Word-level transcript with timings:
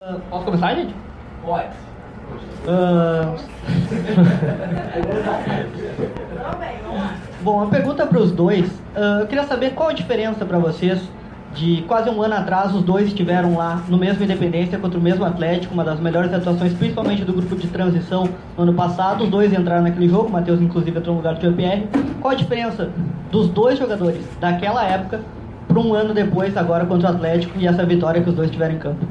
Uh, 0.00 0.20
posso 0.30 0.44
começar, 0.44 0.76
gente? 0.76 0.94
Pode. 1.44 1.66
Uh... 2.68 3.34
Bom, 7.42 7.64
a 7.64 7.66
pergunta 7.66 8.06
para 8.06 8.18
os 8.20 8.30
dois. 8.30 8.68
Uh, 8.96 9.22
eu 9.22 9.26
queria 9.26 9.42
saber 9.42 9.74
qual 9.74 9.88
a 9.88 9.92
diferença 9.92 10.46
para 10.46 10.56
vocês 10.56 11.02
de 11.52 11.82
quase 11.88 12.08
um 12.10 12.22
ano 12.22 12.36
atrás 12.36 12.72
os 12.76 12.84
dois 12.84 13.08
estiveram 13.08 13.56
lá 13.56 13.82
no 13.88 13.98
mesmo 13.98 14.22
Independência 14.22 14.78
contra 14.78 15.00
o 15.00 15.02
mesmo 15.02 15.24
Atlético, 15.24 15.74
uma 15.74 15.82
das 15.82 15.98
melhores 15.98 16.32
atuações, 16.32 16.72
principalmente 16.74 17.24
do 17.24 17.32
grupo 17.32 17.56
de 17.56 17.66
transição 17.66 18.28
no 18.56 18.62
ano 18.62 18.74
passado. 18.74 19.24
Os 19.24 19.30
dois 19.30 19.52
entraram 19.52 19.82
naquele 19.82 20.08
jogo, 20.08 20.28
o 20.28 20.30
Matheus 20.30 20.60
inclusive 20.60 20.96
entrou 20.96 21.16
no 21.16 21.20
lugar 21.20 21.34
do 21.34 21.52
Pierre. 21.54 21.88
Qual 22.20 22.32
a 22.32 22.36
diferença 22.36 22.88
dos 23.32 23.48
dois 23.48 23.76
jogadores 23.76 24.24
daquela 24.38 24.84
época 24.84 25.22
para 25.66 25.80
um 25.80 25.92
ano 25.92 26.14
depois, 26.14 26.56
agora 26.56 26.86
contra 26.86 27.10
o 27.10 27.14
Atlético 27.14 27.58
e 27.58 27.66
essa 27.66 27.84
vitória 27.84 28.22
que 28.22 28.30
os 28.30 28.36
dois 28.36 28.48
tiveram 28.48 28.76
em 28.76 28.78
campo? 28.78 29.04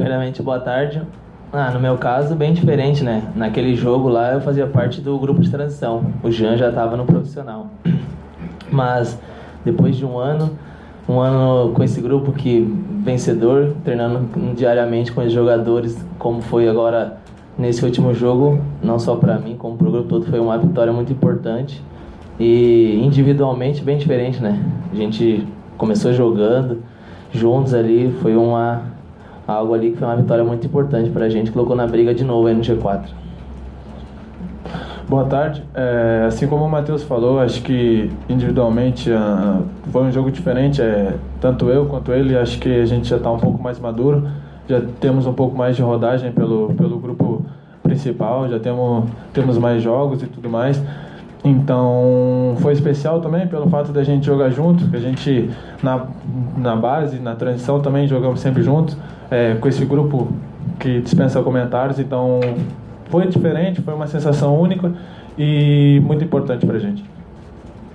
Primeiramente, 0.00 0.40
boa 0.42 0.58
tarde. 0.58 1.02
Ah, 1.52 1.70
no 1.72 1.78
meu 1.78 1.98
caso, 1.98 2.34
bem 2.34 2.54
diferente, 2.54 3.04
né? 3.04 3.22
Naquele 3.36 3.76
jogo 3.76 4.08
lá 4.08 4.32
eu 4.32 4.40
fazia 4.40 4.66
parte 4.66 4.98
do 4.98 5.18
grupo 5.18 5.42
de 5.42 5.50
transição. 5.50 6.06
O 6.22 6.30
Jean 6.30 6.56
já 6.56 6.70
estava 6.70 6.96
no 6.96 7.04
profissional. 7.04 7.66
Mas 8.72 9.18
depois 9.62 9.96
de 9.96 10.06
um 10.06 10.16
ano, 10.16 10.52
um 11.06 11.20
ano 11.20 11.74
com 11.74 11.84
esse 11.84 12.00
grupo 12.00 12.32
que 12.32 12.60
vencedor, 13.04 13.74
treinando 13.84 14.26
diariamente 14.54 15.12
com 15.12 15.20
os 15.20 15.30
jogadores, 15.30 16.02
como 16.18 16.40
foi 16.40 16.66
agora 16.66 17.18
nesse 17.58 17.84
último 17.84 18.14
jogo, 18.14 18.58
não 18.82 18.98
só 18.98 19.16
para 19.16 19.38
mim, 19.38 19.54
como 19.54 19.76
para 19.76 19.86
o 19.86 19.92
grupo 19.92 20.08
todo, 20.08 20.24
foi 20.24 20.40
uma 20.40 20.56
vitória 20.56 20.94
muito 20.94 21.12
importante 21.12 21.84
e 22.38 22.98
individualmente 23.04 23.84
bem 23.84 23.98
diferente, 23.98 24.40
né? 24.42 24.64
A 24.90 24.96
gente 24.96 25.46
começou 25.76 26.10
jogando 26.14 26.82
juntos 27.34 27.74
ali, 27.74 28.16
foi 28.22 28.34
uma 28.34 28.98
algo 29.50 29.74
ali 29.74 29.90
que 29.90 29.96
foi 29.98 30.06
uma 30.06 30.16
vitória 30.16 30.44
muito 30.44 30.66
importante 30.66 31.10
para 31.10 31.26
a 31.26 31.28
gente, 31.28 31.50
colocou 31.50 31.76
na 31.76 31.86
briga 31.86 32.14
de 32.14 32.24
novo 32.24 32.46
aí 32.46 32.54
no 32.54 32.62
G4. 32.62 33.08
Boa 35.10 35.24
tarde. 35.24 35.64
É, 35.74 36.24
assim 36.28 36.46
como 36.46 36.64
o 36.64 36.70
Matheus 36.70 37.02
falou, 37.02 37.40
acho 37.40 37.60
que 37.62 38.08
individualmente 38.28 39.10
uh, 39.10 39.64
foi 39.90 40.04
um 40.04 40.12
jogo 40.12 40.30
diferente. 40.30 40.80
É, 40.80 41.14
tanto 41.40 41.68
eu 41.68 41.86
quanto 41.86 42.12
ele, 42.12 42.38
acho 42.38 42.60
que 42.60 42.80
a 42.80 42.86
gente 42.86 43.08
já 43.08 43.16
está 43.16 43.28
um 43.28 43.38
pouco 43.38 43.60
mais 43.60 43.80
maduro, 43.80 44.28
já 44.68 44.80
temos 45.00 45.26
um 45.26 45.32
pouco 45.32 45.58
mais 45.58 45.74
de 45.74 45.82
rodagem 45.82 46.30
pelo, 46.30 46.72
pelo 46.74 47.00
grupo 47.00 47.44
principal, 47.82 48.48
já 48.48 48.60
temos, 48.60 49.10
temos 49.32 49.58
mais 49.58 49.82
jogos 49.82 50.22
e 50.22 50.26
tudo 50.26 50.48
mais. 50.48 50.80
Então 51.44 52.54
foi 52.60 52.72
especial 52.72 53.20
também 53.20 53.48
pelo 53.48 53.68
fato 53.68 53.90
da 53.90 54.04
gente 54.04 54.24
jogar 54.24 54.50
junto, 54.50 54.86
que 54.88 54.96
a 54.96 55.00
gente 55.00 55.50
na, 55.82 56.06
na 56.56 56.76
base, 56.76 57.18
na 57.18 57.34
transição 57.34 57.80
também 57.80 58.06
jogamos 58.06 58.38
sempre 58.38 58.62
juntos 58.62 58.96
é, 59.30 59.54
com 59.54 59.68
esse 59.68 59.84
grupo 59.84 60.32
que 60.78 61.00
dispensa 61.00 61.42
comentários. 61.42 61.98
Então, 61.98 62.40
foi 63.08 63.26
diferente, 63.28 63.80
foi 63.80 63.94
uma 63.94 64.06
sensação 64.06 64.58
única 64.58 64.92
e 65.38 66.00
muito 66.04 66.24
importante 66.24 66.66
para 66.66 66.76
a 66.76 66.80
gente. 66.80 67.04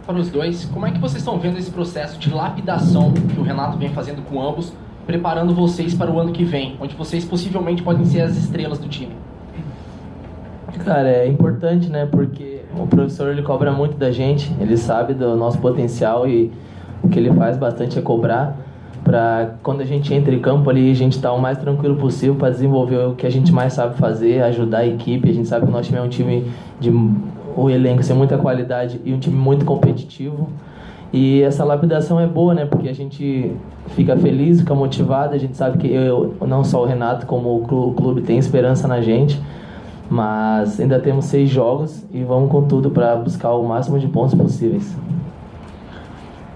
Para 0.05 0.15
os 0.15 0.29
dois, 0.29 0.65
como 0.65 0.85
é 0.85 0.91
que 0.91 0.99
vocês 0.99 1.21
estão 1.21 1.39
vendo 1.39 1.57
esse 1.57 1.71
processo 1.71 2.19
de 2.19 2.31
lapidação 2.31 3.11
que 3.11 3.39
o 3.39 3.43
Renato 3.43 3.77
vem 3.77 3.89
fazendo 3.89 4.21
com 4.21 4.41
ambos, 4.41 4.71
preparando 5.05 5.53
vocês 5.53 5.93
para 5.93 6.11
o 6.11 6.19
ano 6.19 6.31
que 6.31 6.43
vem, 6.43 6.77
onde 6.79 6.95
vocês 6.95 7.25
possivelmente 7.25 7.81
podem 7.81 8.05
ser 8.05 8.21
as 8.21 8.37
estrelas 8.37 8.77
do 8.77 8.87
time? 8.87 9.13
Cara, 10.83 11.09
é 11.09 11.27
importante, 11.27 11.89
né? 11.89 12.05
Porque 12.05 12.61
o 12.77 12.85
professor 12.85 13.29
ele 13.29 13.41
cobra 13.41 13.71
muito 13.71 13.97
da 13.97 14.11
gente, 14.11 14.51
ele 14.59 14.77
sabe 14.77 15.13
do 15.13 15.35
nosso 15.35 15.57
potencial 15.57 16.27
e 16.27 16.51
o 17.01 17.07
que 17.07 17.17
ele 17.17 17.33
faz 17.33 17.57
bastante 17.57 17.97
é 17.97 18.01
cobrar 18.01 18.64
para 19.05 19.51
quando 19.61 19.81
a 19.81 19.85
gente 19.85 20.11
entra 20.11 20.33
em 20.33 20.39
campo 20.39 20.67
ali, 20.67 20.89
a 20.89 20.95
gente 20.95 21.15
estar 21.15 21.29
tá 21.29 21.35
o 21.35 21.39
mais 21.39 21.59
tranquilo 21.59 21.95
possível 21.95 22.35
para 22.35 22.49
desenvolver 22.49 22.97
o 23.07 23.13
que 23.13 23.25
a 23.25 23.29
gente 23.29 23.53
mais 23.53 23.71
sabe 23.73 23.95
fazer, 23.97 24.41
ajudar 24.41 24.79
a 24.79 24.87
equipe. 24.87 25.29
A 25.29 25.33
gente 25.33 25.47
sabe 25.47 25.65
que 25.65 25.71
o 25.71 25.73
nosso 25.73 25.87
time 25.87 25.99
é 25.99 26.01
um 26.01 26.09
time 26.09 26.51
de 26.79 26.89
o 27.55 27.69
elenco 27.69 28.05
tem 28.05 28.15
muita 28.15 28.37
qualidade 28.37 28.99
e 29.05 29.13
um 29.13 29.19
time 29.19 29.37
muito 29.37 29.63
competitivo. 29.63 30.49
E 31.13 31.43
essa 31.43 31.63
lapidação 31.63 32.19
é 32.19 32.25
boa, 32.25 32.55
né? 32.55 32.65
Porque 32.65 32.89
a 32.89 32.93
gente 32.93 33.55
fica 33.89 34.17
feliz, 34.17 34.59
fica 34.59 34.73
motivado. 34.73 35.35
A 35.35 35.37
gente 35.37 35.55
sabe 35.55 35.77
que 35.77 35.87
eu, 35.87 36.33
não 36.41 36.63
só 36.63 36.81
o 36.81 36.85
Renato, 36.85 37.27
como 37.27 37.55
o 37.55 37.93
clube 37.93 38.21
tem 38.21 38.39
esperança 38.39 38.87
na 38.87 39.01
gente. 39.01 39.39
Mas 40.09 40.79
ainda 40.79 40.99
temos 40.99 41.25
seis 41.25 41.49
jogos 41.49 42.03
e 42.11 42.23
vamos 42.23 42.49
com 42.49 42.63
tudo 42.63 42.89
para 42.89 43.15
buscar 43.15 43.53
o 43.53 43.63
máximo 43.63 43.99
de 43.99 44.07
pontos 44.07 44.33
possíveis 44.33 44.95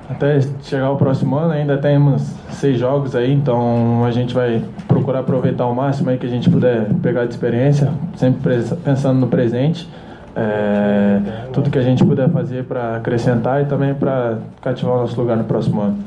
até 0.10 0.40
chegar 0.64 0.90
o 0.90 0.98
próximo 0.98 1.38
ano 1.38 1.54
ainda 1.54 1.78
temos 1.78 2.24
seis 2.50 2.80
jogos 2.80 3.16
aí, 3.16 3.32
então 3.32 4.04
a 4.04 4.12
gente 4.12 4.34
vai 4.34 4.64
procurar 4.88 5.20
aproveitar 5.20 5.68
o 5.68 5.76
máximo 5.76 6.10
aí 6.10 6.18
que 6.18 6.26
a 6.26 6.30
gente 6.30 6.50
puder 6.50 6.88
pegar 6.96 7.26
de 7.26 7.32
experiência, 7.32 7.94
sempre 8.16 8.64
pensando 8.84 9.20
no 9.20 9.28
presente. 9.28 9.88
É, 10.36 11.48
tudo 11.52 11.70
que 11.70 11.78
a 11.78 11.82
gente 11.82 12.04
puder 12.04 12.30
fazer 12.30 12.64
para 12.64 12.96
acrescentar 12.96 13.62
e 13.62 13.66
também 13.66 13.94
para 13.94 14.38
cativar 14.62 14.96
o 14.96 15.00
nosso 15.02 15.20
lugar 15.20 15.36
no 15.36 15.44
próximo 15.44 15.82
ano. 15.82 15.98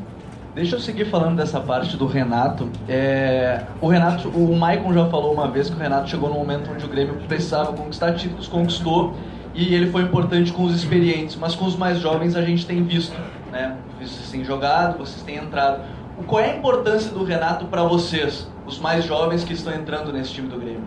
Deixa 0.54 0.76
eu 0.76 0.80
seguir 0.80 1.06
falando 1.06 1.36
dessa 1.36 1.60
parte 1.60 1.96
do 1.96 2.06
Renato. 2.06 2.68
É, 2.88 3.62
o 3.80 3.88
Renato, 3.88 4.28
o 4.28 4.56
Maicon 4.56 4.92
já 4.92 5.06
falou 5.06 5.32
uma 5.32 5.48
vez 5.48 5.68
que 5.70 5.76
o 5.76 5.78
Renato 5.78 6.08
chegou 6.08 6.28
no 6.28 6.36
momento 6.36 6.70
onde 6.72 6.84
o 6.84 6.88
Grêmio 6.88 7.14
precisava 7.28 7.72
conquistar 7.72 8.12
títulos, 8.14 8.48
conquistou 8.48 9.14
e 9.54 9.74
ele 9.74 9.90
foi 9.90 10.02
importante 10.02 10.52
com 10.52 10.64
os 10.64 10.74
experientes, 10.74 11.36
mas 11.36 11.54
com 11.54 11.66
os 11.66 11.76
mais 11.76 11.98
jovens 11.98 12.36
a 12.36 12.42
gente 12.42 12.64
tem 12.66 12.82
visto 12.82 13.14
né? 13.52 13.76
Vocês 14.00 14.30
têm 14.30 14.42
jogado, 14.42 14.98
vocês 14.98 15.22
têm 15.22 15.36
entrado. 15.36 15.82
Qual 16.26 16.40
é 16.40 16.52
a 16.52 16.56
importância 16.56 17.12
do 17.12 17.22
Renato 17.22 17.66
para 17.66 17.84
vocês, 17.84 18.50
os 18.66 18.78
mais 18.78 19.04
jovens 19.04 19.44
que 19.44 19.52
estão 19.52 19.72
entrando 19.72 20.12
nesse 20.12 20.32
time 20.32 20.48
do 20.48 20.58
Grêmio? 20.58 20.82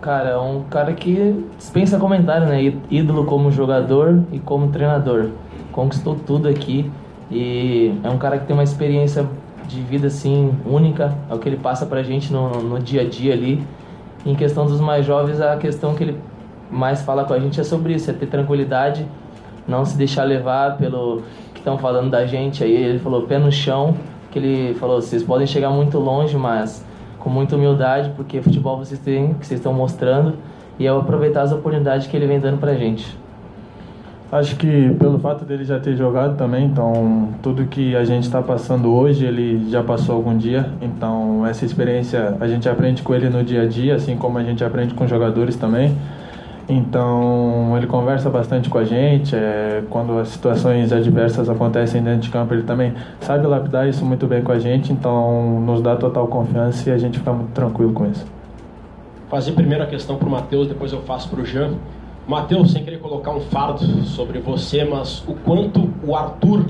Cara, 0.00 0.30
é 0.30 0.38
um 0.38 0.64
cara 0.64 0.92
que 0.94 1.46
dispensa 1.56 1.98
comentário, 1.98 2.46
né? 2.46 2.60
Ídolo 2.90 3.24
como 3.24 3.52
jogador 3.52 4.20
e 4.32 4.40
como 4.40 4.72
treinador. 4.72 5.30
Conquistou 5.70 6.16
tudo 6.16 6.48
aqui 6.48 6.90
e 7.30 7.94
é 8.02 8.10
um 8.10 8.18
cara 8.18 8.38
que 8.38 8.46
tem 8.46 8.54
uma 8.54 8.64
experiência 8.64 9.26
de 9.68 9.80
vida 9.80 10.08
assim 10.08 10.52
única, 10.66 11.16
é 11.30 11.34
o 11.34 11.38
que 11.38 11.48
ele 11.48 11.56
passa 11.56 11.86
pra 11.86 12.02
gente 12.02 12.32
no, 12.32 12.50
no 12.62 12.80
dia 12.80 13.02
a 13.02 13.08
dia 13.08 13.32
ali. 13.32 13.64
Em 14.26 14.34
questão 14.34 14.66
dos 14.66 14.80
mais 14.80 15.06
jovens, 15.06 15.40
a 15.40 15.56
questão 15.56 15.94
que 15.94 16.02
ele 16.02 16.20
mais 16.70 17.02
fala 17.02 17.24
com 17.24 17.32
a 17.32 17.38
gente 17.38 17.60
é 17.60 17.64
sobre 17.64 17.94
isso, 17.94 18.10
é 18.10 18.14
ter 18.14 18.26
tranquilidade 18.26 19.06
não 19.66 19.84
se 19.84 19.96
deixar 19.96 20.24
levar 20.24 20.76
pelo 20.76 21.22
que 21.52 21.60
estão 21.60 21.78
falando 21.78 22.10
da 22.10 22.26
gente. 22.26 22.62
Aí 22.64 22.72
ele 22.72 22.98
falou 22.98 23.22
pé 23.22 23.38
no 23.38 23.50
chão, 23.50 23.94
que 24.30 24.38
ele 24.38 24.74
falou, 24.74 25.00
vocês 25.00 25.22
podem 25.22 25.46
chegar 25.46 25.70
muito 25.70 25.98
longe, 25.98 26.36
mas 26.36 26.84
com 27.18 27.30
muita 27.30 27.54
humildade, 27.54 28.10
porque 28.16 28.42
futebol 28.42 28.76
vocês 28.76 28.98
têm, 28.98 29.34
que 29.34 29.46
vocês 29.46 29.60
estão 29.60 29.72
mostrando, 29.72 30.34
e 30.78 30.86
é 30.86 30.90
aproveitar 30.90 31.42
as 31.42 31.52
oportunidades 31.52 32.06
que 32.06 32.16
ele 32.16 32.26
vem 32.26 32.40
dando 32.40 32.58
pra 32.58 32.74
gente. 32.74 33.16
Acho 34.32 34.56
que 34.56 34.90
pelo 34.98 35.18
fato 35.18 35.44
dele 35.44 35.62
já 35.62 35.78
ter 35.78 35.94
jogado 35.94 36.38
também, 36.38 36.64
então 36.64 37.28
tudo 37.42 37.66
que 37.66 37.94
a 37.94 38.02
gente 38.02 38.24
está 38.24 38.40
passando 38.40 38.90
hoje 38.90 39.26
ele 39.26 39.70
já 39.70 39.82
passou 39.82 40.16
algum 40.16 40.34
dia, 40.34 40.70
então 40.80 41.46
essa 41.46 41.66
experiência 41.66 42.34
a 42.40 42.48
gente 42.48 42.66
aprende 42.66 43.02
com 43.02 43.14
ele 43.14 43.28
no 43.28 43.44
dia 43.44 43.62
a 43.62 43.66
dia, 43.66 43.94
assim 43.94 44.16
como 44.16 44.38
a 44.38 44.42
gente 44.42 44.64
aprende 44.64 44.94
com 44.94 45.06
jogadores 45.06 45.54
também. 45.54 45.94
Então 46.68 47.76
ele 47.76 47.86
conversa 47.86 48.30
bastante 48.30 48.68
com 48.68 48.78
a 48.78 48.84
gente. 48.84 49.34
É, 49.34 49.82
quando 49.90 50.18
as 50.18 50.28
situações 50.28 50.92
adversas 50.92 51.48
acontecem 51.48 52.02
dentro 52.02 52.20
de 52.20 52.30
campo, 52.30 52.54
ele 52.54 52.62
também 52.62 52.94
sabe 53.20 53.46
lapidar 53.46 53.88
isso 53.88 54.04
muito 54.04 54.26
bem 54.26 54.42
com 54.42 54.52
a 54.52 54.58
gente. 54.58 54.92
Então 54.92 55.60
nos 55.60 55.82
dá 55.82 55.96
total 55.96 56.26
confiança 56.28 56.88
e 56.88 56.92
a 56.92 56.98
gente 56.98 57.18
fica 57.18 57.32
muito 57.32 57.52
tranquilo 57.52 57.92
com 57.92 58.06
isso. 58.06 58.24
Fazer 59.28 59.52
primeiro 59.52 59.82
a 59.82 59.86
questão 59.86 60.16
para 60.16 60.28
o 60.28 60.30
Matheus, 60.30 60.68
depois 60.68 60.92
eu 60.92 61.00
faço 61.02 61.28
para 61.28 61.40
o 61.40 61.44
Jean. 61.44 61.72
Matheus, 62.26 62.72
sem 62.72 62.84
querer 62.84 62.98
colocar 62.98 63.32
um 63.32 63.40
fardo 63.40 63.80
sobre 64.04 64.38
você, 64.38 64.84
mas 64.84 65.24
o 65.26 65.34
quanto 65.34 65.90
o 66.06 66.14
Arthur 66.14 66.66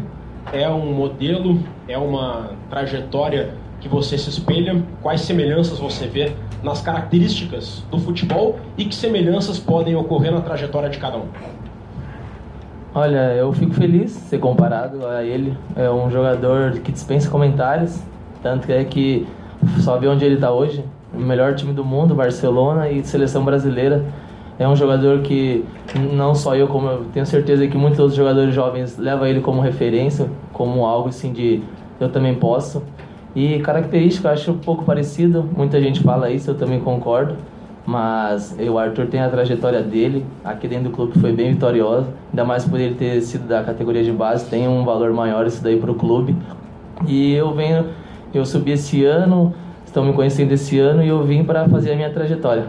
é 0.53 0.69
um 0.69 0.95
modelo, 0.95 1.59
é 1.87 1.99
uma 1.99 2.51
trajetória 2.71 3.55
que 3.83 3.89
você 3.89 4.17
se 4.17 4.31
espelha, 4.31 4.81
quais 5.03 5.23
semelhanças 5.23 5.79
você 5.79 6.07
vê 6.07 6.33
nas 6.63 6.81
características 6.81 7.85
do 7.91 7.99
futebol 7.99 8.61
e 8.79 8.85
que 8.85 8.95
semelhanças 8.95 9.59
podem 9.59 9.97
ocorrer 9.97 10.33
na 10.33 10.41
trajetória 10.41 10.89
de 10.89 10.99
cada 10.99 11.19
um? 11.19 11.27
Olha, 12.95 13.35
eu 13.35 13.53
fico 13.53 13.75
feliz 13.75 14.15
de 14.15 14.21
ser 14.21 14.39
comparado 14.39 15.05
a 15.05 15.25
ele. 15.25 15.57
É 15.75 15.91
um 15.91 16.09
jogador 16.11 16.73
que 16.79 16.93
dispensa 16.93 17.29
comentários, 17.29 18.01
tanto 18.41 18.71
é 18.71 18.85
que 18.85 19.27
só 19.81 19.99
vê 19.99 20.07
onde 20.07 20.25
ele 20.25 20.37
está 20.37 20.53
hoje. 20.53 20.85
O 21.13 21.19
melhor 21.19 21.55
time 21.57 21.73
do 21.73 21.85
mundo, 21.85 22.15
Barcelona 22.15 22.89
e 22.89 23.03
seleção 23.03 23.45
brasileira. 23.45 24.05
É 24.59 24.69
um 24.69 24.77
jogador 24.77 25.23
que 25.23 25.65
não 26.13 26.37
só 26.37 26.55
eu, 26.55 26.69
como 26.69 26.87
eu 26.87 27.05
tenho 27.13 27.27
certeza 27.27 27.67
que 27.67 27.77
muitos 27.77 27.99
outros 27.99 28.17
jogadores 28.17 28.55
jovens 28.55 28.97
levam 28.97 29.27
ele 29.27 29.41
como 29.41 29.61
referência, 29.61 30.31
como 30.53 30.87
algo 30.87 31.09
assim 31.09 31.33
de 31.33 31.63
eu 31.99 32.11
também 32.11 32.35
posso. 32.35 32.83
E 33.35 33.59
característica, 33.61 34.29
eu 34.29 34.33
acho 34.33 34.53
um 34.53 34.59
pouco 34.59 34.85
parecido. 34.85 35.49
Muita 35.57 35.81
gente 35.81 36.03
fala 36.03 36.31
isso, 36.31 36.51
eu 36.51 36.55
também 36.55 36.81
concordo. 36.81 37.37
Mas 37.85 38.57
o 38.59 38.79
Arthur 38.79 39.07
tem 39.07 39.21
a 39.21 39.29
trajetória 39.29 39.83
dele, 39.83 40.25
aqui 40.45 40.69
dentro 40.69 40.85
do 40.85 40.91
clube 40.91 41.19
foi 41.19 41.33
bem 41.33 41.53
vitoriosa. 41.53 42.07
Ainda 42.31 42.45
mais 42.45 42.65
por 42.65 42.79
ele 42.79 42.95
ter 42.95 43.21
sido 43.23 43.49
da 43.49 43.63
categoria 43.65 44.05
de 44.05 44.13
base, 44.13 44.49
tem 44.49 44.69
um 44.69 44.85
valor 44.85 45.13
maior 45.13 45.47
isso 45.47 45.63
daí 45.63 45.77
para 45.77 45.91
o 45.91 45.95
clube. 45.95 46.37
E 47.09 47.33
eu 47.33 47.53
venho, 47.53 47.87
eu 48.33 48.45
subi 48.47 48.73
esse 48.73 49.05
ano, 49.05 49.53
estão 49.85 50.05
me 50.05 50.13
conhecendo 50.13 50.53
esse 50.53 50.79
ano 50.79 51.03
e 51.03 51.09
eu 51.09 51.25
vim 51.25 51.43
para 51.43 51.69
fazer 51.69 51.93
a 51.93 51.97
minha 51.97 52.11
trajetória. 52.11 52.67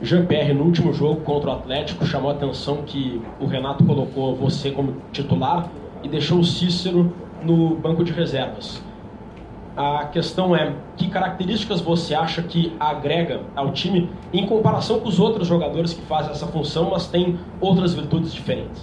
Jean-Pierre, 0.00 0.54
no 0.54 0.64
último 0.64 0.94
jogo 0.94 1.20
contra 1.20 1.50
o 1.50 1.52
Atlético, 1.52 2.06
chamou 2.06 2.30
a 2.30 2.34
atenção 2.34 2.78
que 2.86 3.20
o 3.38 3.44
Renato 3.44 3.84
colocou 3.84 4.34
você 4.34 4.70
como 4.70 4.94
titular 5.12 5.68
e 6.02 6.08
deixou 6.08 6.38
o 6.38 6.44
Cícero 6.44 7.12
no 7.44 7.74
banco 7.74 8.02
de 8.02 8.12
reservas. 8.12 8.82
A 9.80 10.04
questão 10.04 10.54
é, 10.54 10.74
que 10.94 11.08
características 11.08 11.80
você 11.80 12.14
acha 12.14 12.42
que 12.42 12.76
agrega 12.78 13.40
ao 13.56 13.72
time 13.72 14.10
em 14.30 14.44
comparação 14.44 15.00
com 15.00 15.08
os 15.08 15.18
outros 15.18 15.48
jogadores 15.48 15.94
que 15.94 16.02
fazem 16.02 16.32
essa 16.32 16.46
função, 16.46 16.90
mas 16.90 17.06
têm 17.06 17.38
outras 17.62 17.94
virtudes 17.94 18.30
diferentes? 18.30 18.82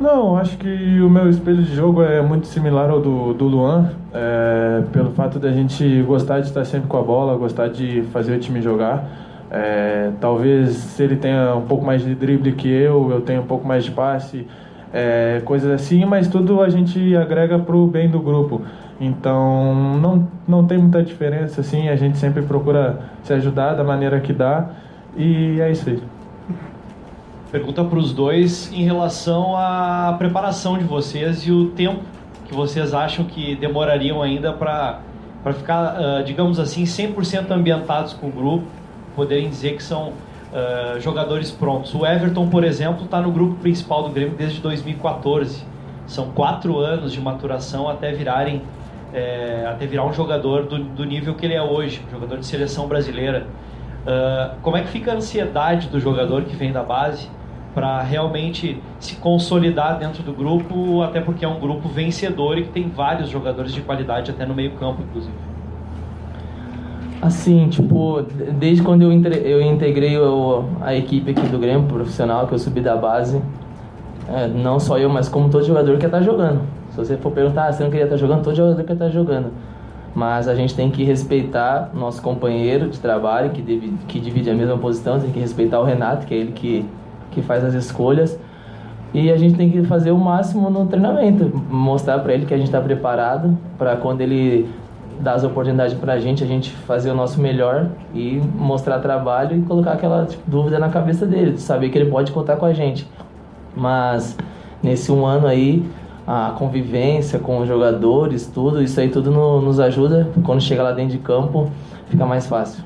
Não, 0.00 0.38
acho 0.38 0.56
que 0.56 1.02
o 1.02 1.10
meu 1.10 1.28
espelho 1.28 1.62
de 1.62 1.74
jogo 1.74 2.02
é 2.02 2.22
muito 2.22 2.46
similar 2.46 2.88
ao 2.88 2.98
do, 2.98 3.34
do 3.34 3.44
Luan, 3.44 3.90
é, 4.14 4.84
pelo 4.90 5.10
fato 5.10 5.38
de 5.38 5.46
a 5.46 5.52
gente 5.52 6.02
gostar 6.04 6.40
de 6.40 6.46
estar 6.46 6.64
sempre 6.64 6.88
com 6.88 6.96
a 6.96 7.02
bola, 7.02 7.36
gostar 7.36 7.68
de 7.68 8.00
fazer 8.14 8.34
o 8.34 8.40
time 8.40 8.62
jogar. 8.62 9.06
É, 9.50 10.12
talvez 10.18 10.70
se 10.70 11.02
ele 11.02 11.16
tenha 11.16 11.54
um 11.54 11.66
pouco 11.66 11.84
mais 11.84 12.02
de 12.02 12.14
drible 12.14 12.52
que 12.52 12.68
eu, 12.68 13.10
eu 13.10 13.20
tenho 13.20 13.42
um 13.42 13.46
pouco 13.46 13.68
mais 13.68 13.84
de 13.84 13.90
passe, 13.90 14.46
é, 14.90 15.42
coisas 15.44 15.70
assim, 15.70 16.06
mas 16.06 16.26
tudo 16.26 16.62
a 16.62 16.70
gente 16.70 17.14
agrega 17.14 17.58
para 17.58 17.76
o 17.76 17.86
bem 17.86 18.08
do 18.08 18.20
grupo. 18.20 18.62
Então 19.00 19.74
não, 19.98 20.28
não 20.46 20.66
tem 20.66 20.76
muita 20.76 21.02
diferença, 21.02 21.62
assim, 21.62 21.88
a 21.88 21.96
gente 21.96 22.18
sempre 22.18 22.42
procura 22.42 23.10
se 23.22 23.32
ajudar 23.32 23.72
da 23.72 23.82
maneira 23.82 24.20
que 24.20 24.32
dá 24.32 24.70
e 25.16 25.58
é 25.58 25.70
isso 25.70 25.88
aí. 25.88 26.02
Pergunta 27.50 27.82
para 27.82 27.98
os 27.98 28.12
dois 28.12 28.70
em 28.72 28.84
relação 28.84 29.56
à 29.56 30.14
preparação 30.18 30.78
de 30.78 30.84
vocês 30.84 31.46
e 31.46 31.50
o 31.50 31.70
tempo 31.70 32.02
que 32.46 32.54
vocês 32.54 32.92
acham 32.92 33.24
que 33.24 33.56
demorariam 33.56 34.20
ainda 34.22 34.52
para 34.52 35.00
ficar, 35.54 35.96
uh, 35.98 36.24
digamos 36.24 36.60
assim, 36.60 36.84
100% 36.84 37.50
ambientados 37.50 38.12
com 38.12 38.28
o 38.28 38.30
grupo, 38.30 38.66
poderem 39.16 39.48
dizer 39.48 39.76
que 39.76 39.82
são 39.82 40.08
uh, 40.08 41.00
jogadores 41.00 41.50
prontos. 41.50 41.94
O 41.94 42.06
Everton, 42.06 42.48
por 42.48 42.64
exemplo, 42.64 43.04
está 43.04 43.20
no 43.20 43.32
grupo 43.32 43.54
principal 43.56 44.02
do 44.02 44.10
Grêmio 44.10 44.34
desde 44.36 44.60
2014. 44.60 45.64
São 46.06 46.30
quatro 46.30 46.78
anos 46.78 47.12
de 47.12 47.20
maturação 47.20 47.88
até 47.88 48.12
virarem 48.12 48.62
é, 49.12 49.66
até 49.68 49.86
virar 49.86 50.04
um 50.06 50.12
jogador 50.12 50.64
do, 50.64 50.78
do, 50.78 51.04
nível 51.04 51.34
que 51.34 51.44
ele 51.44 51.54
é 51.54 51.62
hoje, 51.62 52.02
jogador 52.10 52.38
de 52.38 52.46
seleção 52.46 52.86
brasileira. 52.86 53.46
Uh, 54.02 54.56
como 54.62 54.76
é 54.76 54.82
que 54.82 54.88
fica 54.88 55.12
a 55.12 55.16
ansiedade 55.16 55.88
do 55.88 56.00
jogador 56.00 56.44
que 56.44 56.56
vem 56.56 56.72
da 56.72 56.82
base 56.82 57.28
para 57.74 58.02
realmente 58.02 58.80
se 58.98 59.16
consolidar 59.16 59.98
dentro 59.98 60.22
do 60.22 60.32
grupo, 60.32 61.02
até 61.02 61.20
porque 61.20 61.44
é 61.44 61.48
um 61.48 61.60
grupo 61.60 61.88
vencedor 61.88 62.58
e 62.58 62.64
que 62.64 62.70
tem 62.70 62.88
vários 62.88 63.28
jogadores 63.28 63.72
de 63.72 63.80
qualidade 63.80 64.30
até 64.30 64.44
no 64.44 64.54
meio 64.54 64.72
campo, 64.72 65.02
inclusive? 65.02 65.34
Assim, 67.22 67.68
tipo, 67.68 68.22
desde 68.58 68.82
quando 68.82 69.02
eu, 69.02 69.12
eu 69.12 69.60
integrei 69.60 70.18
o, 70.18 70.64
a 70.80 70.94
equipe 70.94 71.30
aqui 71.30 71.46
do 71.48 71.58
Grêmio 71.58 71.86
profissional, 71.86 72.46
que 72.46 72.54
eu 72.54 72.58
subi 72.58 72.80
da 72.80 72.96
base, 72.96 73.40
é, 74.26 74.48
não 74.48 74.80
só 74.80 74.98
eu, 74.98 75.10
mas 75.10 75.28
como 75.28 75.50
todo 75.50 75.64
jogador 75.64 75.98
que 75.98 76.06
está 76.06 76.22
jogando. 76.22 76.62
Você 77.04 77.16
for 77.16 77.32
perguntar, 77.32 77.68
ah, 77.68 77.72
você 77.72 77.82
não 77.82 77.90
queria 77.90 78.04
estar 78.04 78.16
tá 78.16 78.20
jogando, 78.20 78.42
todo 78.42 78.54
jogador 78.54 78.76
quer 78.84 78.92
estar 78.92 79.04
tá 79.06 79.10
jogando. 79.10 79.52
Mas 80.14 80.48
a 80.48 80.54
gente 80.54 80.74
tem 80.74 80.90
que 80.90 81.04
respeitar 81.04 81.90
nosso 81.94 82.20
companheiro 82.20 82.88
de 82.88 82.98
trabalho, 82.98 83.50
que, 83.50 83.62
deve, 83.62 83.94
que 84.08 84.18
divide 84.18 84.50
a 84.50 84.54
mesma 84.54 84.76
posição, 84.76 85.20
tem 85.20 85.30
que 85.30 85.38
respeitar 85.38 85.78
o 85.80 85.84
Renato, 85.84 86.26
que 86.26 86.34
é 86.34 86.38
ele 86.38 86.52
que, 86.52 86.84
que 87.30 87.42
faz 87.42 87.64
as 87.64 87.74
escolhas. 87.74 88.38
E 89.12 89.30
a 89.30 89.36
gente 89.36 89.56
tem 89.56 89.70
que 89.70 89.82
fazer 89.84 90.10
o 90.10 90.18
máximo 90.18 90.70
no 90.70 90.86
treinamento, 90.86 91.50
mostrar 91.68 92.20
para 92.20 92.32
ele 92.32 92.46
que 92.46 92.54
a 92.54 92.56
gente 92.56 92.66
está 92.66 92.80
preparado 92.80 93.58
para 93.76 93.96
quando 93.96 94.20
ele 94.20 94.68
dar 95.20 95.34
as 95.34 95.44
oportunidades 95.44 95.94
para 95.94 96.14
a 96.14 96.18
gente, 96.18 96.42
a 96.42 96.46
gente 96.46 96.70
fazer 96.70 97.10
o 97.10 97.14
nosso 97.14 97.40
melhor 97.40 97.90
e 98.14 98.40
mostrar 98.54 98.98
trabalho 99.00 99.58
e 99.58 99.62
colocar 99.62 99.92
aquela 99.92 100.24
tipo, 100.26 100.42
dúvida 100.50 100.78
na 100.78 100.88
cabeça 100.88 101.26
dele, 101.26 101.52
de 101.52 101.60
saber 101.60 101.90
que 101.90 101.98
ele 101.98 102.10
pode 102.10 102.32
contar 102.32 102.56
com 102.56 102.64
a 102.64 102.72
gente. 102.72 103.06
Mas 103.76 104.36
nesse 104.82 105.12
um 105.12 105.26
ano 105.26 105.46
aí, 105.46 105.84
a 106.32 106.52
convivência 106.56 107.40
com 107.40 107.58
os 107.58 107.66
jogadores, 107.66 108.46
tudo, 108.46 108.80
isso 108.80 109.00
aí 109.00 109.08
tudo 109.08 109.32
no, 109.32 109.60
nos 109.60 109.80
ajuda. 109.80 110.30
Quando 110.44 110.60
chega 110.60 110.80
lá 110.80 110.92
dentro 110.92 111.10
de 111.10 111.18
campo, 111.18 111.68
fica 112.06 112.24
mais 112.24 112.46
fácil. 112.46 112.84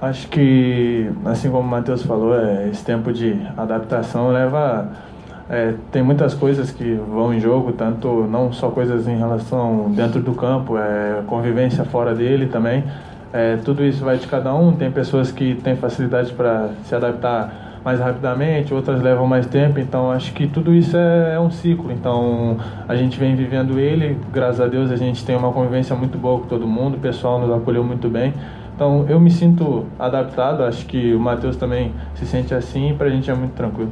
Acho 0.00 0.26
que, 0.28 1.10
assim 1.26 1.50
como 1.50 1.68
o 1.68 1.70
Matheus 1.70 2.02
falou, 2.02 2.34
é, 2.34 2.70
esse 2.70 2.82
tempo 2.82 3.12
de 3.12 3.38
adaptação 3.58 4.30
leva 4.30 4.90
é, 5.50 5.74
tem 5.92 6.02
muitas 6.02 6.32
coisas 6.32 6.70
que 6.70 6.94
vão 6.94 7.34
em 7.34 7.40
jogo, 7.40 7.72
tanto 7.72 8.26
não 8.30 8.52
só 8.54 8.70
coisas 8.70 9.06
em 9.06 9.18
relação 9.18 9.90
dentro 9.90 10.22
do 10.22 10.32
campo, 10.32 10.78
é, 10.78 11.22
convivência 11.26 11.84
fora 11.84 12.14
dele 12.14 12.46
também. 12.46 12.84
É, 13.34 13.56
tudo 13.56 13.84
isso 13.84 14.02
vai 14.02 14.16
de 14.16 14.26
cada 14.26 14.54
um. 14.54 14.72
Tem 14.72 14.90
pessoas 14.90 15.30
que 15.30 15.56
têm 15.56 15.76
facilidade 15.76 16.32
para 16.32 16.70
se 16.84 16.94
adaptar 16.94 17.67
mais 17.88 18.00
rapidamente, 18.00 18.74
outras 18.74 19.00
levam 19.00 19.26
mais 19.26 19.46
tempo. 19.46 19.80
Então 19.80 20.10
acho 20.10 20.32
que 20.34 20.46
tudo 20.46 20.74
isso 20.74 20.96
é, 20.96 21.34
é, 21.34 21.40
um 21.40 21.50
ciclo. 21.50 21.90
Então 21.90 22.58
a 22.86 22.94
gente 22.94 23.18
vem 23.18 23.34
vivendo 23.34 23.78
ele. 23.78 24.18
Graças 24.30 24.60
a 24.60 24.66
Deus 24.66 24.90
a 24.90 24.96
gente 24.96 25.24
tem 25.24 25.34
uma 25.34 25.52
convivência 25.52 25.96
muito 25.96 26.18
boa 26.18 26.40
com 26.40 26.46
todo 26.46 26.66
mundo. 26.66 26.96
O 26.96 27.00
pessoal 27.00 27.38
nos 27.38 27.50
acolheu 27.50 27.82
muito 27.82 28.08
bem. 28.08 28.34
Então 28.74 29.06
eu 29.08 29.18
me 29.18 29.30
sinto 29.30 29.86
adaptado. 29.98 30.64
Acho 30.64 30.84
que 30.84 31.14
o 31.14 31.18
Matheus 31.18 31.56
também 31.56 31.92
se 32.14 32.26
sente 32.26 32.54
assim. 32.54 32.90
E 32.90 32.92
para 32.92 33.06
a 33.06 33.10
gente 33.10 33.30
é 33.30 33.34
muito 33.34 33.54
tranquilo 33.54 33.90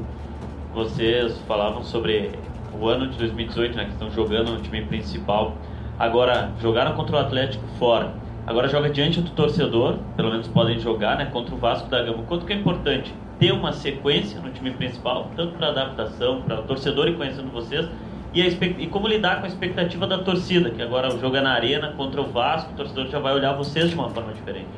vocês 0.76 1.38
falavam 1.48 1.82
sobre 1.82 2.32
o 2.78 2.86
ano 2.86 3.08
de 3.08 3.16
2018, 3.16 3.74
né, 3.78 3.86
que 3.86 3.92
estão 3.92 4.10
jogando 4.10 4.52
no 4.52 4.60
time 4.60 4.82
principal. 4.82 5.54
Agora, 5.98 6.50
jogaram 6.60 6.92
contra 6.94 7.16
o 7.16 7.18
Atlético 7.18 7.64
fora. 7.78 8.12
Agora 8.46 8.68
joga 8.68 8.90
diante 8.90 9.22
do 9.22 9.30
torcedor, 9.30 9.96
pelo 10.14 10.30
menos 10.30 10.46
podem 10.48 10.78
jogar, 10.78 11.16
né, 11.16 11.30
contra 11.32 11.54
o 11.54 11.56
Vasco 11.56 11.88
da 11.88 12.02
Gama. 12.02 12.24
Quanto 12.24 12.44
que 12.44 12.52
é 12.52 12.56
importante 12.56 13.14
ter 13.38 13.52
uma 13.52 13.72
sequência 13.72 14.40
no 14.40 14.50
time 14.50 14.70
principal, 14.70 15.30
tanto 15.36 15.54
para 15.54 15.68
adaptação, 15.68 16.42
para 16.42 16.56
torcedor 16.62 17.08
ir 17.08 17.16
conhecendo 17.16 17.50
vocês, 17.52 17.86
e, 18.32 18.42
a, 18.42 18.46
e 18.46 18.86
como 18.86 19.08
lidar 19.08 19.38
com 19.40 19.46
a 19.46 19.48
expectativa 19.48 20.06
da 20.06 20.18
torcida, 20.18 20.70
que 20.70 20.82
agora 20.82 21.14
o 21.14 21.20
jogo 21.20 21.36
é 21.36 21.40
na 21.40 21.52
arena 21.52 21.92
contra 21.96 22.20
o 22.20 22.26
Vasco, 22.26 22.72
o 22.72 22.76
torcedor 22.76 23.06
já 23.06 23.18
vai 23.18 23.34
olhar 23.34 23.52
vocês 23.54 23.88
de 23.88 23.94
uma 23.94 24.10
forma 24.10 24.32
diferente. 24.32 24.68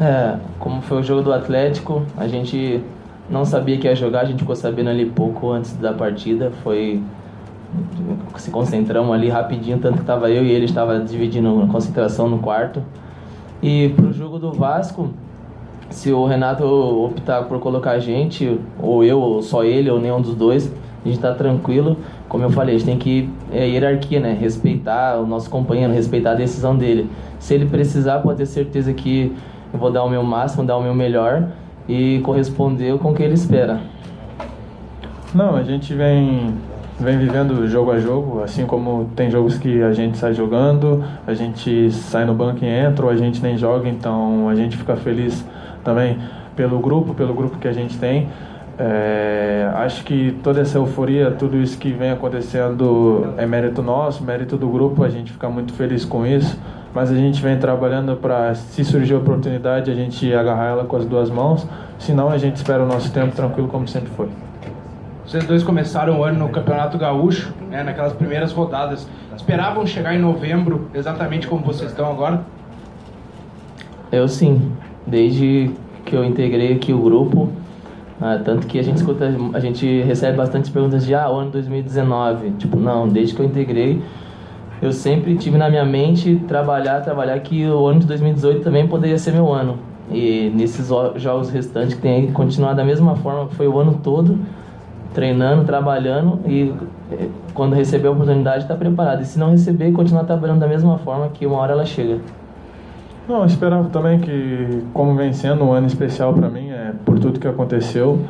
É, 0.00 0.36
como 0.58 0.82
foi 0.82 1.00
o 1.00 1.02
jogo 1.02 1.22
do 1.22 1.32
Atlético, 1.32 2.04
a 2.16 2.28
gente 2.28 2.82
não 3.28 3.44
sabia 3.44 3.78
que 3.78 3.86
ia 3.86 3.94
jogar, 3.94 4.20
a 4.20 4.24
gente 4.24 4.40
ficou 4.40 4.54
sabendo 4.54 4.90
ali 4.90 5.06
pouco 5.06 5.50
antes 5.50 5.74
da 5.76 5.92
partida. 5.92 6.52
Foi. 6.62 7.02
Se 8.36 8.50
concentramos 8.50 9.12
ali 9.14 9.28
rapidinho, 9.28 9.78
tanto 9.78 9.96
que 9.96 10.02
estava 10.02 10.30
eu 10.30 10.44
e 10.44 10.50
ele 10.50 10.66
estava 10.66 11.00
dividindo 11.00 11.62
a 11.62 11.66
concentração 11.66 12.28
no 12.28 12.38
quarto. 12.38 12.82
E 13.62 13.88
pro 13.96 14.12
jogo 14.12 14.38
do 14.38 14.52
Vasco, 14.52 15.10
se 15.90 16.12
o 16.12 16.26
Renato 16.26 16.64
optar 16.64 17.44
por 17.44 17.58
colocar 17.60 17.92
a 17.92 17.98
gente, 17.98 18.58
ou 18.80 19.04
eu, 19.04 19.20
ou 19.20 19.42
só 19.42 19.64
ele, 19.64 19.90
ou 19.90 20.00
nenhum 20.00 20.20
dos 20.20 20.34
dois, 20.34 20.72
a 21.04 21.08
gente 21.08 21.20
tá 21.20 21.32
tranquilo. 21.32 21.96
Como 22.28 22.42
eu 22.42 22.50
falei, 22.50 22.74
a 22.74 22.78
gente 22.78 22.86
tem 22.86 22.98
que 22.98 23.30
é, 23.52 23.68
hierarquia, 23.68 24.20
né? 24.20 24.36
Respeitar 24.38 25.18
o 25.18 25.26
nosso 25.26 25.48
companheiro, 25.48 25.92
respeitar 25.92 26.32
a 26.32 26.34
decisão 26.34 26.76
dele. 26.76 27.08
Se 27.38 27.54
ele 27.54 27.66
precisar, 27.66 28.18
pode 28.18 28.38
ter 28.38 28.46
certeza 28.46 28.92
que 28.92 29.32
eu 29.72 29.78
vou 29.78 29.90
dar 29.90 30.02
o 30.02 30.10
meu 30.10 30.22
máximo, 30.22 30.64
dar 30.64 30.76
o 30.76 30.82
meu 30.82 30.94
melhor 30.94 31.48
e 31.88 32.20
correspondeu 32.24 32.98
com 32.98 33.12
o 33.12 33.14
que 33.14 33.22
ele 33.22 33.34
espera. 33.34 33.80
Não, 35.34 35.54
a 35.54 35.62
gente 35.62 35.94
vem 35.94 36.54
vem 36.98 37.18
vivendo 37.18 37.66
jogo 37.68 37.90
a 37.90 37.98
jogo, 37.98 38.42
assim 38.42 38.64
como 38.64 39.10
tem 39.14 39.30
jogos 39.30 39.58
que 39.58 39.82
a 39.82 39.92
gente 39.92 40.16
sai 40.16 40.32
jogando, 40.32 41.04
a 41.26 41.34
gente 41.34 41.90
sai 41.90 42.24
no 42.24 42.32
banco 42.32 42.64
e 42.64 42.68
entra, 42.68 43.04
ou 43.04 43.10
a 43.10 43.16
gente 43.16 43.42
nem 43.42 43.58
joga, 43.58 43.86
então 43.86 44.48
a 44.48 44.54
gente 44.54 44.78
fica 44.78 44.96
feliz 44.96 45.44
também 45.86 46.18
pelo 46.54 46.78
grupo, 46.78 47.14
pelo 47.14 47.32
grupo 47.32 47.56
que 47.56 47.68
a 47.68 47.72
gente 47.72 47.96
tem. 47.98 48.28
É, 48.78 49.70
acho 49.76 50.04
que 50.04 50.36
toda 50.42 50.60
essa 50.60 50.76
euforia, 50.76 51.30
tudo 51.30 51.56
isso 51.56 51.78
que 51.78 51.92
vem 51.92 52.10
acontecendo 52.10 53.32
é 53.38 53.46
mérito 53.46 53.82
nosso, 53.82 54.22
mérito 54.22 54.58
do 54.58 54.68
grupo, 54.68 55.02
a 55.02 55.08
gente 55.08 55.32
fica 55.32 55.48
muito 55.48 55.72
feliz 55.72 56.04
com 56.04 56.26
isso 56.26 56.58
mas 56.96 57.12
a 57.12 57.14
gente 57.14 57.42
vem 57.42 57.58
trabalhando 57.58 58.16
para, 58.16 58.54
se 58.54 58.82
surgir 58.82 59.12
a 59.12 59.18
oportunidade, 59.18 59.90
a 59.90 59.94
gente 59.94 60.32
agarrar 60.32 60.68
ela 60.68 60.84
com 60.86 60.96
as 60.96 61.04
duas 61.04 61.28
mãos. 61.28 61.68
Senão, 61.98 62.30
a 62.30 62.38
gente 62.38 62.56
espera 62.56 62.82
o 62.82 62.86
nosso 62.86 63.12
tempo 63.12 63.36
tranquilo, 63.36 63.68
como 63.68 63.86
sempre 63.86 64.08
foi. 64.16 64.30
Vocês 65.26 65.44
dois 65.44 65.62
começaram 65.62 66.20
o 66.20 66.24
ano 66.24 66.38
no 66.38 66.48
Campeonato 66.48 66.96
Gaúcho, 66.96 67.52
né, 67.68 67.82
naquelas 67.82 68.14
primeiras 68.14 68.50
rodadas. 68.50 69.06
Esperavam 69.36 69.86
chegar 69.86 70.14
em 70.14 70.18
novembro, 70.18 70.88
exatamente 70.94 71.46
como 71.46 71.62
vocês 71.62 71.90
estão 71.90 72.10
agora? 72.10 72.40
Eu 74.10 74.26
sim. 74.26 74.72
Desde 75.06 75.70
que 76.04 76.14
eu 76.14 76.24
integrei 76.24 76.72
aqui 76.72 76.92
o 76.92 76.98
grupo, 76.98 77.48
ah, 78.20 78.40
tanto 78.42 78.66
que 78.66 78.78
a 78.78 78.82
gente 78.82 78.96
escuta, 78.96 79.34
a 79.52 79.60
gente 79.60 80.02
recebe 80.02 80.36
bastante 80.36 80.70
perguntas 80.70 81.04
de 81.04 81.14
ah, 81.14 81.30
o 81.30 81.36
ano 81.36 81.50
2019. 81.50 82.52
Tipo, 82.52 82.78
não, 82.78 83.08
desde 83.08 83.34
que 83.34 83.40
eu 83.40 83.46
integrei, 83.46 84.02
eu 84.80 84.92
sempre 84.92 85.36
tive 85.36 85.58
na 85.58 85.68
minha 85.68 85.84
mente 85.84 86.36
trabalhar, 86.48 87.00
trabalhar 87.02 87.38
que 87.40 87.66
o 87.66 87.86
ano 87.86 88.00
de 88.00 88.06
2018 88.06 88.62
também 88.62 88.86
poderia 88.86 89.18
ser 89.18 89.32
meu 89.32 89.52
ano. 89.52 89.78
E 90.10 90.52
nesses 90.54 90.88
jogos 91.16 91.50
restantes 91.50 91.94
que 91.94 92.00
tem 92.00 92.26
que 92.26 92.32
continuar 92.32 92.74
da 92.74 92.84
mesma 92.84 93.16
forma 93.16 93.48
que 93.48 93.54
foi 93.54 93.66
o 93.66 93.78
ano 93.78 94.00
todo, 94.02 94.38
treinando, 95.12 95.64
trabalhando 95.64 96.40
e 96.46 96.72
eh, 97.10 97.28
quando 97.54 97.74
receber 97.74 98.08
a 98.08 98.10
oportunidade 98.12 98.64
está 98.64 98.74
preparado. 98.74 99.22
E 99.22 99.24
se 99.24 99.38
não 99.38 99.50
receber, 99.50 99.92
continuar 99.92 100.24
trabalhando 100.24 100.60
da 100.60 100.68
mesma 100.68 100.98
forma 100.98 101.28
que 101.28 101.46
uma 101.46 101.56
hora 101.56 101.72
ela 101.72 101.84
chega. 101.84 102.20
Não, 103.28 103.40
eu 103.40 103.46
esperava 103.46 103.88
também 103.88 104.20
que, 104.20 104.84
como 104.94 105.16
vem 105.16 105.32
sendo 105.32 105.64
um 105.64 105.72
ano 105.72 105.86
especial 105.86 106.32
para 106.32 106.48
mim, 106.48 106.70
é 106.70 106.92
por 107.04 107.18
tudo 107.18 107.40
que 107.40 107.48
aconteceu. 107.48 108.20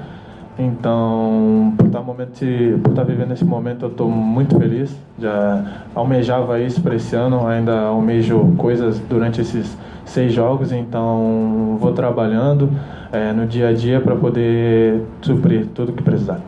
Então, 0.58 1.74
por 1.76 1.86
estar, 1.86 2.00
momento, 2.00 2.40
por 2.82 2.90
estar 2.90 3.04
vivendo 3.04 3.32
esse 3.32 3.44
momento, 3.44 3.84
eu 3.84 3.90
estou 3.90 4.10
muito 4.10 4.58
feliz. 4.58 4.96
Já 5.18 5.82
almejava 5.94 6.58
isso 6.60 6.80
para 6.80 6.94
esse 6.94 7.14
ano, 7.14 7.46
ainda 7.46 7.78
almejo 7.78 8.54
coisas 8.56 8.98
durante 9.00 9.42
esses 9.42 9.76
seis 10.06 10.32
jogos, 10.32 10.72
então 10.72 11.76
vou 11.78 11.92
trabalhando 11.92 12.70
é, 13.12 13.32
no 13.32 13.44
dia 13.44 13.68
a 13.68 13.72
dia 13.72 14.00
para 14.00 14.16
poder 14.16 15.02
suprir 15.20 15.66
tudo 15.74 15.92
que 15.92 16.02
precisar. 16.02 16.40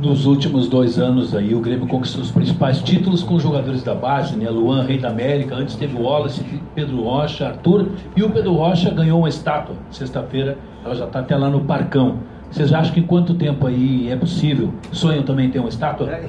Nos 0.00 0.26
últimos 0.26 0.68
dois 0.68 0.98
anos 0.98 1.34
aí, 1.34 1.54
o 1.54 1.60
Grêmio 1.60 1.86
conquistou 1.86 2.22
os 2.22 2.30
principais 2.30 2.82
títulos 2.82 3.22
com 3.22 3.38
jogadores 3.38 3.82
da 3.82 3.94
base, 3.94 4.36
né? 4.36 4.48
Luan, 4.50 4.82
Rei 4.82 4.98
da 4.98 5.08
América, 5.08 5.54
antes 5.54 5.74
teve 5.74 5.96
o 5.96 6.02
Wallace, 6.02 6.44
Pedro 6.74 7.02
Rocha, 7.02 7.48
Arthur, 7.48 7.88
e 8.14 8.22
o 8.22 8.28
Pedro 8.28 8.52
Rocha 8.52 8.90
ganhou 8.90 9.20
uma 9.20 9.28
estátua. 9.28 9.74
Sexta-feira, 9.90 10.58
ela 10.84 10.94
já 10.94 11.06
está 11.06 11.20
até 11.20 11.34
lá 11.34 11.48
no 11.48 11.60
Parcão. 11.62 12.18
Vocês 12.50 12.72
acham 12.72 12.92
que 12.92 13.00
em 13.00 13.04
quanto 13.04 13.34
tempo 13.34 13.66
aí 13.66 14.10
é 14.10 14.16
possível? 14.16 14.72
Sonham 14.92 15.22
também 15.22 15.50
ter 15.50 15.60
uma 15.60 15.70
estátua? 15.70 16.20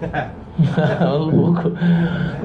louco. 1.18 1.72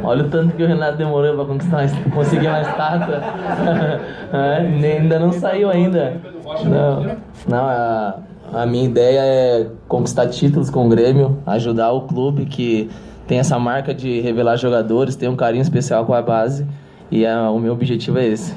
Olha 0.04 0.26
o 0.26 0.30
tanto 0.30 0.56
que 0.56 0.64
o 0.64 0.68
Renato 0.68 0.98
demorou 0.98 1.36
para 1.36 1.46
conquistar, 1.46 1.88
conseguir 2.14 2.48
uma 2.48 2.62
estátua. 2.62 3.22
é, 4.34 4.98
ainda 4.98 5.20
não 5.20 5.32
saiu 5.32 5.70
ainda. 5.70 6.18
Não, 6.66 7.18
não 7.48 7.66
a, 7.66 8.16
a 8.54 8.66
minha 8.66 8.86
ideia 8.86 9.20
é 9.20 9.68
conquistar 9.88 10.27
títulos 10.27 10.70
com 10.70 10.86
o 10.86 10.89
Grêmio, 10.89 11.38
ajudar 11.46 11.92
o 11.92 12.01
clube 12.01 12.46
que 12.46 12.89
tem 13.27 13.39
essa 13.39 13.60
marca 13.60 13.94
de 13.94 14.22
revelar 14.22 14.56
jogadores, 14.58 15.16
tem 15.16 15.27
um 15.27 15.36
carinho 15.36 15.62
especial 15.62 16.06
com 16.06 16.13
a 16.13 16.22
base 16.22 16.66
e 17.12 17.25
é, 17.25 17.38
o 17.38 17.60
meu 17.60 17.74
objetivo 17.74 18.18
é 18.20 18.27
esse. 18.27 18.56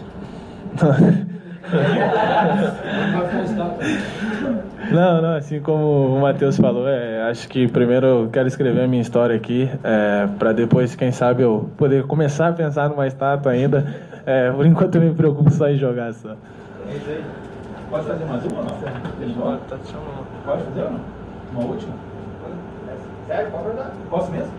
Não, 4.90 5.22
não, 5.22 5.36
assim 5.36 5.60
como 5.60 6.16
o 6.16 6.20
Matheus 6.20 6.56
falou, 6.56 6.88
é, 6.88 7.22
acho 7.30 7.48
que 7.48 7.68
primeiro 7.68 8.06
eu 8.06 8.28
quero 8.28 8.48
escrever 8.48 8.82
a 8.82 8.88
minha 8.88 9.00
história 9.00 9.36
aqui, 9.36 9.70
é, 9.84 10.26
para 10.36 10.52
depois, 10.52 10.96
quem 10.96 11.12
sabe, 11.12 11.44
eu 11.44 11.70
poder 11.76 12.04
começar 12.08 12.48
a 12.48 12.52
pensar 12.52 12.88
numa 12.88 13.06
estátua 13.06 13.52
ainda. 13.52 13.86
É, 14.26 14.50
por 14.50 14.66
enquanto 14.66 14.96
eu 14.96 15.02
me 15.02 15.14
preocupo 15.14 15.50
só 15.50 15.68
em 15.68 15.76
jogar 15.76 16.12
só. 16.12 16.34
Pode 17.90 18.06
fazer 18.06 18.24
mais 18.24 18.44
uma 18.44 18.58
ou 18.58 18.64
não? 18.64 18.80
Pode 20.44 20.62
fazer 20.62 20.82
ou 20.82 20.90
não? 20.92 21.00
Uma 21.52 21.64
última? 21.64 21.92
Sério? 23.26 23.50
Pode 23.50 23.64
verdade? 23.64 23.90
Posso 24.08 24.30
mesmo? 24.30 24.52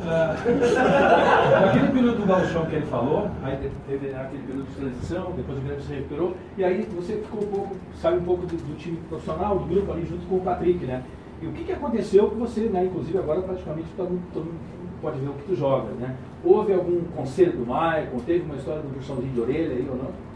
Uh, 0.00 1.66
aquele 1.68 1.88
período 1.88 2.20
do 2.20 2.26
gauchão 2.26 2.64
que 2.66 2.76
ele 2.76 2.86
falou, 2.86 3.28
aí 3.42 3.70
teve 3.88 4.14
aquele 4.14 4.42
período 4.44 4.68
de 4.68 4.76
transição, 4.76 5.32
depois 5.36 5.58
o 5.58 5.60
Grêmio 5.62 5.82
se 5.82 5.92
recuperou, 5.92 6.36
e 6.56 6.64
aí 6.64 6.88
você 6.94 7.16
ficou 7.16 7.42
um 7.42 7.46
pouco, 7.48 7.76
sabe 8.00 8.18
um 8.18 8.22
pouco 8.22 8.46
do, 8.46 8.56
do, 8.56 8.76
time 8.78 8.96
profissional, 9.08 9.58
do 9.58 9.66
grupo 9.66 9.92
ali 9.92 10.06
junto 10.06 10.24
com 10.26 10.36
o 10.36 10.40
Patrick, 10.40 10.86
né? 10.86 11.02
E 11.42 11.46
o 11.46 11.52
que, 11.52 11.64
que 11.64 11.72
aconteceu 11.72 12.30
que 12.30 12.36
você, 12.36 12.60
né, 12.62 12.84
inclusive 12.84 13.18
agora 13.18 13.42
praticamente 13.42 13.88
todo, 13.96 14.10
mundo 14.10 14.54
pode 15.02 15.18
ver 15.18 15.28
o 15.28 15.32
que 15.32 15.42
tu 15.42 15.56
joga, 15.56 15.90
né? 15.98 16.14
Houve 16.44 16.72
algum 16.72 17.02
conselho 17.16 17.52
do 17.52 17.66
Michael, 17.66 18.22
teve 18.24 18.44
uma 18.44 18.54
história 18.54 18.80
do 18.80 18.94
puxãozinho 18.94 19.32
de 19.32 19.40
orelha 19.40 19.74
aí 19.74 19.88
ou 19.90 19.96
não? 19.96 20.30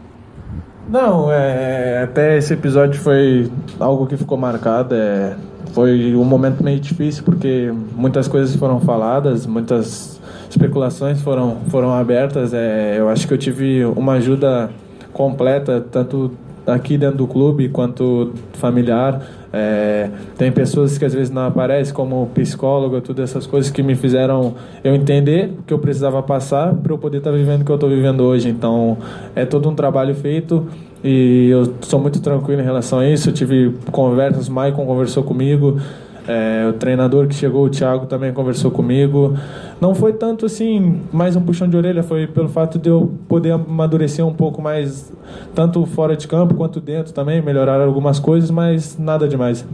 Não, 0.87 1.31
é, 1.31 2.03
até 2.03 2.37
esse 2.37 2.53
episódio 2.53 2.99
foi 2.99 3.51
algo 3.79 4.05
que 4.05 4.15
ficou 4.15 4.37
marcado. 4.37 4.93
É, 4.93 5.35
foi 5.73 6.15
um 6.15 6.23
momento 6.23 6.63
meio 6.63 6.79
difícil 6.79 7.23
porque 7.23 7.73
muitas 7.95 8.27
coisas 8.27 8.55
foram 8.55 8.79
faladas, 8.79 9.45
muitas 9.45 10.19
especulações 10.49 11.21
foram, 11.21 11.57
foram 11.69 11.93
abertas. 11.93 12.53
É, 12.53 12.95
eu 12.97 13.09
acho 13.09 13.27
que 13.27 13.33
eu 13.33 13.37
tive 13.37 13.83
uma 13.85 14.13
ajuda 14.13 14.69
completa, 15.11 15.85
tanto 15.91 16.31
aqui 16.67 16.97
dentro 16.97 17.17
do 17.17 17.27
clube 17.27 17.69
quanto 17.69 18.33
familiar. 18.53 19.21
É, 19.57 20.09
tem 20.37 20.51
pessoas 20.51 20.97
que 20.97 21.05
às 21.05 21.13
vezes 21.13 21.29
não 21.29 21.45
aparecem, 21.45 21.93
como 21.93 22.27
psicólogo, 22.33 22.99
todas 22.99 23.29
essas 23.29 23.47
coisas 23.47 23.71
que 23.71 23.81
me 23.81 23.95
fizeram 23.95 24.53
eu 24.83 24.93
entender 24.93 25.53
que 25.65 25.73
eu 25.73 25.79
precisava 25.79 26.21
passar 26.21 26.73
para 26.73 26.91
eu 26.91 26.97
poder 26.97 27.19
estar 27.19 27.31
tá 27.31 27.37
vivendo 27.37 27.61
o 27.61 27.65
que 27.65 27.71
eu 27.71 27.75
estou 27.75 27.89
vivendo 27.89 28.19
hoje. 28.21 28.49
Então, 28.49 28.97
é 29.33 29.45
todo 29.45 29.69
um 29.69 29.73
trabalho 29.73 30.13
feito 30.13 30.67
e 31.01 31.47
eu 31.49 31.73
sou 31.79 32.01
muito 32.01 32.19
tranquilo 32.19 32.61
em 32.61 32.65
relação 32.65 32.99
a 32.99 33.09
isso. 33.09 33.29
Eu 33.29 33.33
tive 33.33 33.73
conversas, 33.91 34.49
o 34.49 34.51
Maicon 34.51 34.85
conversou 34.85 35.23
comigo. 35.23 35.79
É, 36.27 36.67
o 36.67 36.73
treinador 36.73 37.27
que 37.27 37.35
chegou, 37.35 37.65
o 37.65 37.69
Thiago, 37.69 38.07
também 38.07 38.33
conversou 38.33 38.71
comigo. 38.71 39.37
Não 39.79 39.93
foi 39.93 40.13
tanto 40.13 40.45
assim, 40.45 41.01
mais 41.13 41.35
um 41.35 41.41
puxão 41.41 41.67
de 41.67 41.77
orelha, 41.77 42.01
foi 42.01 42.25
pelo 42.25 42.49
fato 42.49 42.79
de 42.79 42.89
eu 42.89 43.13
poder 43.27 43.51
amadurecer 43.51 44.25
um 44.25 44.33
pouco 44.33 44.61
mais, 44.61 45.13
tanto 45.53 45.85
fora 45.85 46.15
de 46.15 46.27
campo 46.27 46.55
quanto 46.55 46.79
dentro 46.79 47.13
também, 47.13 47.41
melhorar 47.41 47.79
algumas 47.81 48.19
coisas, 48.19 48.49
mas 48.49 48.97
nada 48.97 49.27
demais. 49.27 49.65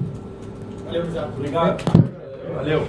Valeu, 0.86 1.04
Obrigado. 1.38 1.84
Valeu. 2.56 2.84